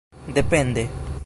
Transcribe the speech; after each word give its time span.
depende 0.33 0.89